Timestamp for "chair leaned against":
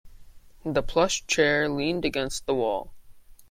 1.27-2.47